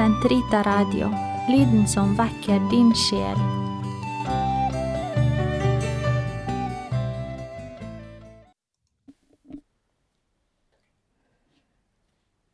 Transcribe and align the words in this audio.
Sentrita 0.00 0.62
Radio, 0.62 1.08
lyden 1.52 1.88
som 1.88 2.16
vekker 2.16 2.70
din 2.70 2.94
sjel. 2.96 3.36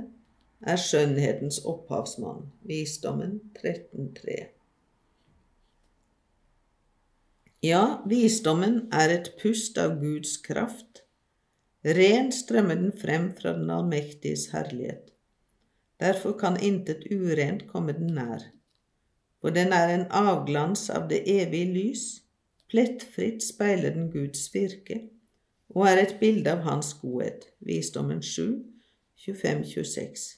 er 0.57 0.79
skjønnhetens 0.81 1.61
opphavsmann. 1.69 2.47
Visdommen 2.65 3.39
13.3. 3.61 4.56
Ja, 7.65 8.03
visdommen 8.05 8.83
er 8.93 9.09
et 9.09 9.31
pust 9.41 9.79
av 9.81 9.95
Guds 9.97 10.35
kraft. 10.45 11.01
Ren 11.81 12.29
strømmer 12.31 12.77
den 12.77 12.91
frem 12.93 13.31
fra 13.33 13.55
den 13.57 13.71
allmektiges 13.73 14.51
herlighet. 14.51 15.09
Derfor 15.97 16.35
kan 16.37 16.59
intet 16.61 17.07
urent 17.09 17.65
komme 17.71 17.95
den 17.97 18.13
nær, 18.13 18.43
for 19.41 19.49
den 19.49 19.73
er 19.73 19.89
en 19.89 20.05
avglans 20.13 20.89
av 20.93 21.07
det 21.09 21.23
evige 21.25 21.71
lys, 21.73 22.05
plettfritt 22.69 23.41
speiler 23.41 23.95
den 23.95 24.11
Guds 24.13 24.53
virke, 24.53 25.07
og 25.73 25.89
er 25.89 26.03
et 26.03 26.17
bilde 26.21 26.53
av 26.53 26.61
Hans 26.67 26.93
godhet. 27.01 27.49
Visdommen 27.57 28.21
7, 28.21 28.61
25-26. 29.25 30.29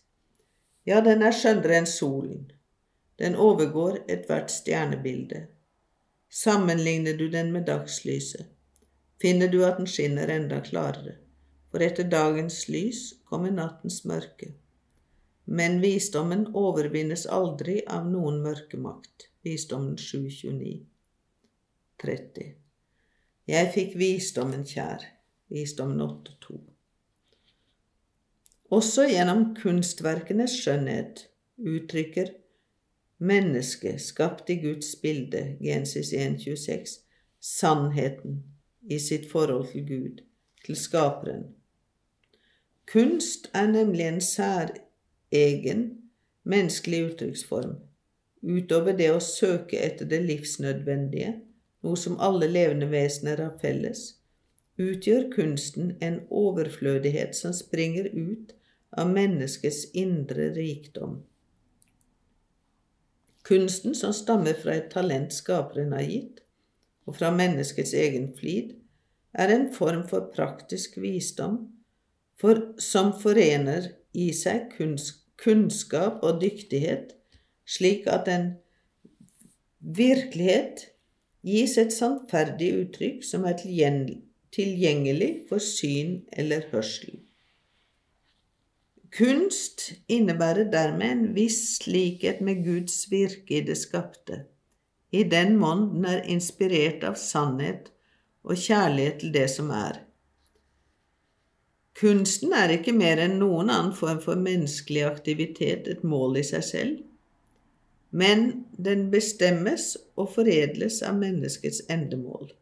Ja, 0.88 1.03
den 1.03 1.24
er 1.28 1.35
skjønnere 1.35 1.81
enn 1.81 1.90
solen. 1.90 2.52
Den 3.19 3.35
overgår 3.35 4.06
ethvert 4.08 4.53
stjernebilde. 4.56 5.50
Sammenligner 6.29 7.13
du 7.17 7.28
den 7.29 7.51
med 7.51 7.66
dagslyset, 7.66 8.45
finner 9.22 9.47
du 9.47 9.63
at 9.66 9.78
den 9.78 9.88
skinner 9.90 10.29
enda 10.29 10.59
klarere, 10.62 11.16
for 11.72 11.81
etter 11.81 12.06
dagens 12.06 12.67
lys 12.69 13.01
kommer 13.25 13.51
nattens 13.51 14.03
mørke. 14.06 14.53
Men 15.50 15.79
visdommen 15.81 16.45
overvinnes 16.53 17.25
aldri 17.25 17.79
av 17.90 18.06
noen 18.06 18.44
mørkemakt. 18.45 19.29
Visdommen 19.41 19.97
729. 19.97 20.85
30. 22.03 22.51
Jeg 23.50 23.72
fikk 23.73 23.96
visdommen 23.97 24.61
kjær. 24.69 25.01
Visdommen 25.50 26.03
8.2. 26.06 26.59
Også 28.78 29.07
gjennom 29.09 29.56
kunstverkenes 29.57 30.53
skjønnhet 30.61 31.25
uttrykker 31.57 32.29
mennesket, 33.19 34.02
skapt 34.02 34.50
i 34.50 34.56
Guds 34.56 34.96
bilde, 35.02 35.57
Genesis 35.62 36.13
1.26, 36.13 37.00
sannheten 37.40 38.44
i 38.90 39.00
sitt 39.00 39.31
forhold 39.31 39.68
til 39.72 39.88
Gud, 39.88 40.22
til 40.66 40.75
Skaperen. 40.75 41.44
Kunst 42.91 43.52
er 43.53 43.68
nemlig 43.68 44.08
en 44.08 44.22
særegen 44.22 45.84
menneskelig 46.44 47.03
uttrykksform, 47.12 47.75
utover 48.41 48.96
det 48.97 49.12
å 49.13 49.22
søke 49.22 49.78
etter 49.84 50.08
det 50.09 50.24
livsnødvendige, 50.25 51.35
noe 51.84 52.00
som 52.00 52.18
alle 52.24 52.47
levende 52.50 52.90
vesener 52.91 53.44
har 53.44 53.59
felles, 53.62 54.02
utgjør 54.79 55.29
kunsten 55.35 55.94
en 56.02 56.22
overflødighet 56.31 57.35
som 57.35 57.53
springer 57.53 58.09
ut 58.16 58.56
av 58.97 59.12
menneskets 59.12 59.85
indre 59.94 60.50
rikdom. 60.56 61.19
Kunsten 63.50 63.96
som 63.98 64.14
stammer 64.14 64.54
fra 64.62 64.76
et 64.78 64.92
talent 64.94 65.34
skaperen 65.34 65.96
har 65.96 66.06
gitt, 66.06 66.44
og 67.10 67.16
fra 67.18 67.32
menneskets 67.34 67.96
egen 67.98 68.30
flid, 68.38 68.76
er 69.34 69.50
en 69.54 69.68
form 69.74 70.04
for 70.10 70.30
praktisk 70.36 71.00
visdom 71.02 71.64
for, 72.40 72.62
som 72.78 73.09
forener 73.18 73.90
i 74.14 74.30
seg 74.38 74.70
kunnskap 75.42 76.22
og 76.26 76.42
dyktighet, 76.44 77.16
slik 77.66 78.06
at 78.09 78.30
en 78.30 78.52
virkelighet 79.80 80.86
gis 81.46 81.78
et 81.82 81.94
sannferdig 81.96 82.70
uttrykk 82.84 83.26
som 83.26 83.46
er 83.50 83.58
tilgjengelig 83.62 85.32
for 85.50 85.64
syn 85.64 86.20
eller 86.38 86.70
hørsel. 86.74 87.18
Kunst 89.16 89.88
innebærer 90.08 90.70
dermed 90.70 91.12
en 91.12 91.24
viss 91.34 91.88
likhet 91.88 92.42
med 92.46 92.62
Guds 92.66 93.08
virke 93.12 93.58
i 93.58 93.64
det 93.66 93.78
skapte, 93.78 94.44
i 95.12 95.24
den 95.24 95.56
mån 95.58 95.88
den 95.96 96.06
er 96.06 96.28
inspirert 96.30 97.03
av 97.08 97.18
sannhet 97.18 97.90
og 98.46 98.59
kjærlighet 98.59 99.20
til 99.24 99.34
det 99.34 99.47
som 99.50 99.72
er. 99.74 100.03
Kunsten 102.00 102.53
er 102.56 102.72
ikke 102.75 102.94
mer 102.96 103.20
enn 103.20 103.40
noen 103.42 103.72
annen 103.74 103.96
form 103.97 104.22
for 104.24 104.40
menneskelig 104.40 105.02
aktivitet 105.08 105.90
et 105.91 106.06
mål 106.06 106.38
i 106.40 106.46
seg 106.47 106.64
selv, 106.64 107.02
men 108.11 108.46
den 108.78 109.09
bestemmes 109.11 109.96
og 110.16 110.29
foredles 110.38 111.02
av 111.06 111.17
menneskets 111.20 111.82
endemål. 111.91 112.53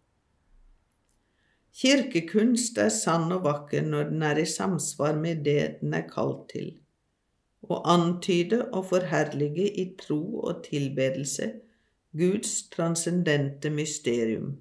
Kirkekunst 1.77 2.79
er 2.81 2.89
sann 2.89 3.29
og 3.35 3.43
vakker 3.43 3.83
når 3.85 4.07
den 4.09 4.23
er 4.25 4.39
i 4.41 4.45
samsvar 4.49 5.13
med 5.21 5.43
det 5.45 5.77
den 5.81 5.93
er 5.93 6.07
kalt 6.09 6.47
til, 6.49 6.71
å 7.61 7.83
antyde 7.85 8.63
og 8.71 8.87
forherlige 8.89 9.67
i 9.81 9.83
tro 9.99 10.21
og 10.39 10.63
tilbedelse 10.65 11.51
Guds 12.17 12.53
transcendente 12.73 13.69
mysterium, 13.69 14.55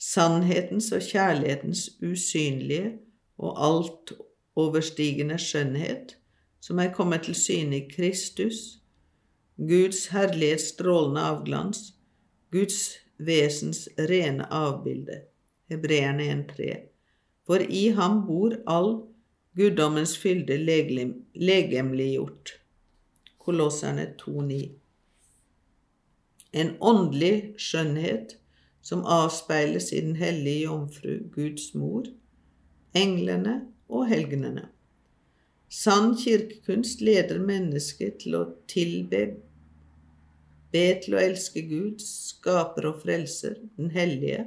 sannhetens 0.00 0.88
og 0.96 1.04
kjærlighetens 1.04 1.82
usynlige 2.00 2.94
og 3.36 3.60
altoverstigende 3.68 5.36
skjønnhet, 5.36 6.16
som 6.64 6.80
er 6.80 6.94
kommet 6.96 7.28
til 7.28 7.36
syne 7.36 7.82
i 7.82 7.88
Kristus, 7.90 8.62
Guds 9.60 10.06
herlighets 10.14 10.70
strålende 10.72 11.28
avglans, 11.34 11.84
Guds 12.48 12.80
vesens 13.18 13.90
rene 13.98 14.48
avbilde. 14.48 15.20
Hebreerne 15.70 16.22
1.3. 16.22 16.76
For 17.46 17.62
i 17.62 17.88
ham 17.96 18.26
bor 18.26 18.56
all 18.66 18.90
guddommens 19.56 20.16
fylde 20.20 20.58
legemliggjort. 21.34 22.54
Kolosserne 23.38 24.06
2.9. 24.20 24.60
En 26.52 26.74
åndelig 26.80 27.54
skjønnhet 27.60 28.36
som 28.84 29.04
avspeiles 29.08 29.90
i 29.92 30.00
Den 30.04 30.16
hellige 30.16 30.66
jomfru, 30.68 31.16
Guds 31.32 31.72
mor, 31.74 32.06
englene 32.94 33.56
og 33.88 34.06
helgenene. 34.08 34.68
Sann 35.68 36.12
kirkekunst 36.20 37.00
leder 37.02 37.40
mennesket 37.42 38.20
til 38.22 38.36
å 38.38 38.44
tilbe, 38.70 39.24
be 40.70 40.86
til 41.02 41.16
å 41.16 41.22
elske 41.24 41.64
Gud, 41.66 42.04
skaper 42.04 42.92
og 42.92 43.00
frelser, 43.02 43.56
den 43.78 43.90
hellige 43.94 44.44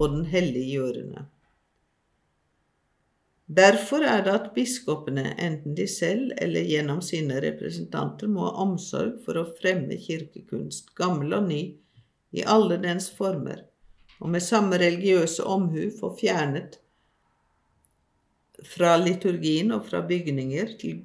og 0.00 0.14
den 0.14 0.24
helliggjørende. 0.32 1.26
Derfor 3.50 4.04
er 4.06 4.22
det 4.24 4.32
at 4.32 4.50
biskopene, 4.54 5.32
enten 5.42 5.74
de 5.74 5.86
selv 5.90 6.30
eller 6.38 6.68
gjennom 6.70 7.00
sine 7.02 7.40
representanter, 7.42 8.30
må 8.30 8.46
ha 8.46 8.62
omsorg 8.62 9.16
for 9.24 9.40
å 9.40 9.48
fremme 9.58 9.98
kirkekunst, 9.98 10.94
gammel 10.98 11.34
og 11.34 11.48
ny, 11.50 11.62
i 12.30 12.46
alle 12.46 12.78
dens 12.78 13.08
former, 13.10 13.64
og 14.20 14.30
med 14.30 14.44
samme 14.46 14.78
religiøse 14.78 15.42
omhu 15.42 15.88
få 15.98 16.12
fjernet 16.20 16.78
fra 18.70 18.96
liturgien 19.00 19.72
og 19.74 19.86
fra 19.88 20.02
bygninger 20.06 20.76
til 20.80 21.00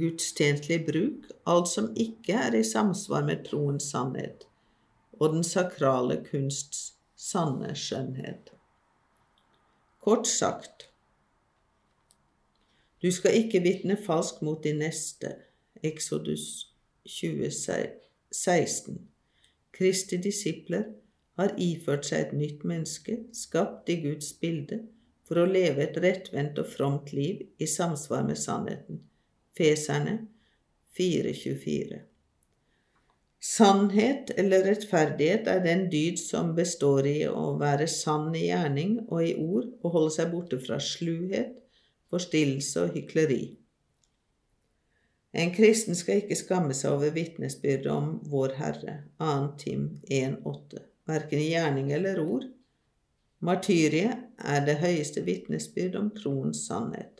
gudstjenestelig 0.00 0.84
bruk 0.86 1.26
alt 1.50 1.68
som 1.70 1.90
ikke 1.98 2.36
er 2.48 2.56
i 2.56 2.64
samsvar 2.66 3.26
med 3.26 3.44
troens 3.48 3.90
sannhet 3.92 4.46
og 5.20 5.34
den 5.34 5.44
sakrale 5.44 6.20
kunsts 6.24 6.94
sanne 7.20 7.74
skjønnhet. 7.76 8.52
Kort 10.00 10.28
sagt, 10.28 10.88
du 13.02 13.10
skal 13.12 13.36
ikke 13.36 13.60
vitne 13.64 13.96
falsk 13.96 14.42
mot 14.44 14.64
din 14.64 14.78
neste. 14.80 15.34
Exodus 15.82 16.74
2016. 17.04 19.00
Kristi 19.72 20.16
disipler 20.20 20.84
har 21.40 21.54
iført 21.56 22.04
seg 22.08 22.26
et 22.26 22.34
nytt 22.36 22.64
menneske, 22.68 23.16
skapt 23.32 23.88
i 23.88 23.96
Guds 24.02 24.32
bilde, 24.40 24.82
for 25.24 25.40
å 25.40 25.48
leve 25.48 25.86
et 25.86 25.96
rettvendt 26.02 26.58
og 26.60 26.68
fromt 26.68 27.12
liv 27.16 27.40
i 27.56 27.66
samsvar 27.70 28.26
med 28.28 28.36
sannheten. 28.36 29.00
Feserne 29.56 30.18
424. 30.98 32.09
Sannhet 33.40 34.30
eller 34.36 34.66
rettferdighet 34.68 35.46
er 35.48 35.62
den 35.64 35.86
dyd 35.92 36.18
som 36.20 36.52
består 36.56 37.06
i 37.08 37.22
å 37.28 37.54
være 37.60 37.86
sann 37.88 38.34
i 38.36 38.50
gjerning 38.50 38.98
og 39.06 39.22
i 39.24 39.32
ord 39.40 39.70
og 39.80 39.94
holde 39.94 40.12
seg 40.18 40.28
borte 40.34 40.58
fra 40.60 40.76
sluhet, 40.76 41.54
forstillelse 42.12 42.84
og 42.84 42.98
hykleri. 42.98 43.42
En 45.32 45.54
kristen 45.54 45.96
skal 45.96 46.20
ikke 46.20 46.36
skamme 46.36 46.76
seg 46.76 46.92
over 46.98 47.14
vitnesbyrdet 47.14 47.88
om 47.94 48.16
Vår 48.28 48.56
Herre, 48.58 48.96
2. 49.22 49.32
Tim 49.62 49.84
1,8, 50.10 50.82
verken 51.08 51.40
i 51.40 51.52
gjerning 51.52 51.92
eller 51.96 52.20
ord. 52.20 52.44
Martyriet 53.40 54.26
er 54.36 54.66
det 54.66 54.80
høyeste 54.82 55.22
vitnesbyrd 55.24 55.96
om 55.96 56.10
troens 56.12 56.66
sannhet. 56.66 57.19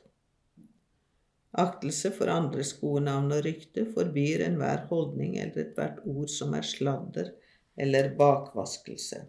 Aktelse 1.59 2.13
for 2.15 2.31
andres 2.31 2.73
gode 2.79 3.03
navn 3.09 3.33
og 3.35 3.43
rykte 3.45 3.83
forbyr 3.95 4.45
enhver 4.47 4.85
holdning 4.91 5.37
eller 5.41 5.65
ethvert 5.65 5.99
ord 6.07 6.31
som 6.31 6.55
er 6.55 6.67
sladder 6.67 7.33
eller 7.81 8.13
bakvaskelse. 8.19 9.25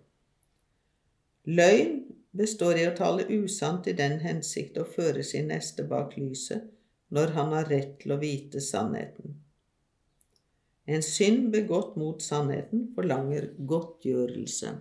Løgn 1.50 1.96
består 2.38 2.78
i 2.78 2.86
å 2.86 2.94
tale 2.98 3.26
usant 3.42 3.90
i 3.90 3.96
den 3.98 4.20
hensikt 4.22 4.78
å 4.78 4.86
føre 4.86 5.24
sin 5.26 5.50
neste 5.50 5.88
bak 5.90 6.14
lyset 6.20 6.70
når 7.10 7.34
han 7.38 7.56
har 7.58 7.72
rett 7.74 7.98
til 8.04 8.14
å 8.14 8.22
vite 8.22 8.62
sannheten. 8.64 9.34
En 10.86 11.04
synd 11.06 11.50
begått 11.54 11.98
mot 11.98 12.22
sannheten 12.22 12.92
forlanger 12.96 13.52
godtgjørelse. 13.70 14.76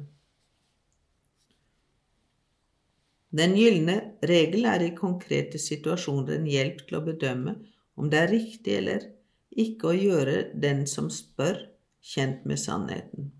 Den 3.30 3.54
gylne 3.54 3.96
regel 4.26 4.66
er 4.66 4.82
i 4.82 4.94
konkrete 4.96 5.58
situasjoner 5.62 6.40
en 6.40 6.48
hjelp 6.50 6.82
til 6.88 6.98
å 6.98 7.04
bedømme 7.06 7.54
om 8.00 8.08
det 8.10 8.18
er 8.24 8.32
riktig 8.32 8.78
eller 8.80 9.06
ikke 9.50 9.90
å 9.90 9.98
gjøre 9.98 10.38
den 10.62 10.86
som 10.90 11.10
spør, 11.14 11.66
kjent 12.00 12.46
med 12.48 12.58
sannheten. 12.58 13.30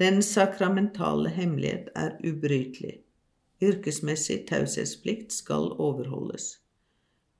Den 0.00 0.22
sakramentale 0.24 1.32
hemmelighet 1.34 1.90
er 1.98 2.14
ubrytelig. 2.24 3.00
Yrkesmessig 3.60 4.46
taushetsplikt 4.48 5.34
skal 5.36 5.74
overholdes. 5.76 6.54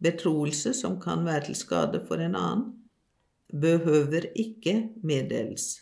Betroelse 0.05 0.75
som 0.76 0.99
kan 1.00 1.25
være 1.25 1.47
til 1.49 1.61
skade 1.62 2.02
for 2.08 2.20
en 2.20 2.37
annen, 2.37 2.67
behøver 3.50 4.29
ikke 4.37 4.91
meddeles. 5.00 5.79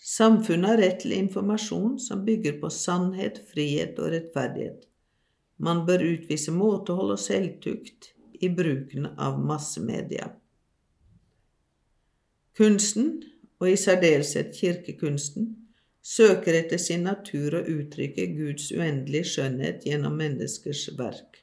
Samfunnet 0.00 0.70
har 0.70 0.80
rett 0.82 1.00
til 1.04 1.14
informasjon 1.16 1.98
som 2.02 2.24
bygger 2.26 2.58
på 2.60 2.70
sannhet, 2.70 3.40
frihet 3.52 3.98
og 3.98 4.12
rettferdighet. 4.12 4.88
Man 5.56 5.84
bør 5.86 6.02
utvise 6.04 6.52
måtehold 6.52 7.14
og 7.14 7.20
selvtukt 7.22 8.10
i 8.42 8.50
bruken 8.52 9.06
av 9.16 9.38
massemedia. 9.40 10.32
Kunsten 12.54 13.22
og 13.60 13.70
i 13.70 13.76
særdeleshet 13.80 14.52
kirkekunsten, 14.58 15.54
søker 16.04 16.58
etter 16.58 16.78
sin 16.78 17.06
natur 17.08 17.56
å 17.56 17.62
uttrykke 17.64 18.26
Guds 18.36 18.68
uendelige 18.74 19.30
skjønnhet 19.32 19.86
gjennom 19.88 20.18
menneskers 20.20 20.90
verk, 20.98 21.40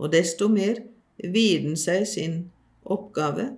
og 0.00 0.14
desto 0.14 0.48
mer 0.48 0.80
vier 1.20 1.60
den 1.66 1.76
seg 1.76 2.06
sin 2.08 2.38
oppgave 2.82 3.50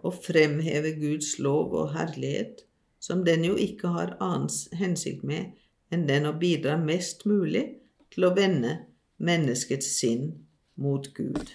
å 0.00 0.12
fremheve 0.14 0.94
Guds 0.96 1.36
lov 1.42 1.76
og 1.76 1.92
herlighet, 1.94 2.64
som 3.06 3.22
den 3.26 3.44
jo 3.46 3.54
ikke 3.54 3.92
har 3.94 4.16
annen 4.24 4.50
hensikt 4.80 5.22
med 5.26 5.54
enn 5.94 6.08
den 6.08 6.26
å 6.26 6.34
bidra 6.40 6.74
mest 6.80 7.22
mulig 7.30 7.62
til 8.10 8.26
å 8.26 8.34
vende 8.34 8.72
menneskets 9.22 9.92
sinn 10.00 10.32
mot 10.82 11.06
Gud. 11.14 11.52